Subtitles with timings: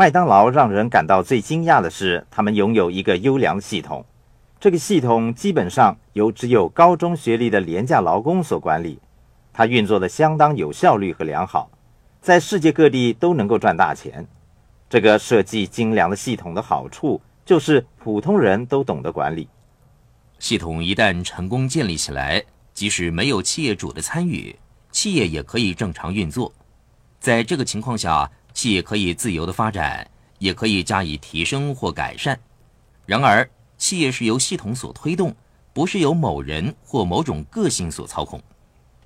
[0.00, 4.02] 麦当劳让人感到最惊讶的是，他们拥有一个优良的系统。
[4.58, 8.98] 这个系统基本上由只有高中学历的廉价劳工所管理，
[9.52, 11.70] 它运作的相当有效率和良好，
[12.22, 14.26] 在世界各地都能够赚大钱。
[14.88, 19.50] 这个设计精良的系统的好处就是普通人都懂得管理。
[20.38, 22.42] 系统一旦成功建立起来，
[22.72, 24.56] 即使没有企业主的参与，
[24.90, 26.50] 企业也可以正常运作。
[27.18, 30.06] 在这个情况下，企业可以自由的发展，
[30.38, 32.38] 也可以加以提升或改善。
[33.06, 35.34] 然而，企业是由系统所推动，
[35.72, 38.40] 不是由某人或某种个性所操控。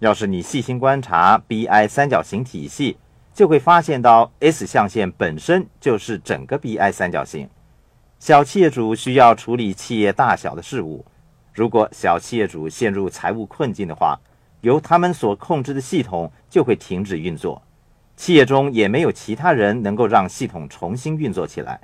[0.00, 2.96] 要是你细心观察 BI 三角形体系，
[3.32, 7.48] 就会发现到 S 象限本身就是整个 BI 三角形。
[8.18, 11.04] 小企业主需要处理企业大小的事务，
[11.52, 14.18] 如果小企业主陷入财务困境的话，
[14.60, 17.62] 由他们所控制的系统就会停止运作。
[18.16, 21.80] 企业中也没有其他人能够让系统重新运作起来。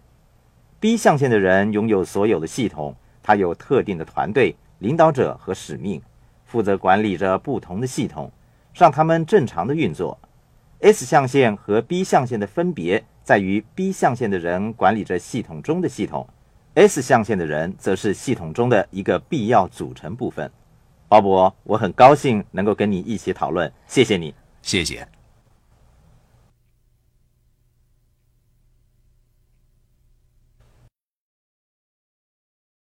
[0.78, 6.00] B 象限的人拥有所有的系统，他有特定的团队、领导者和使命，
[6.44, 8.30] 负责管理着不同的系统，
[8.72, 10.18] 让他们正常的运作。
[10.80, 16.26] S 象限和 B 象限的分别在于，B 象限的人管理着系统中的系统
[16.74, 20.50] ，S 象限的人则是系统中的一个必要组成部分。
[21.08, 25.19] 鲍勃，我很高兴能够跟你一起讨论，谢谢你，谢谢。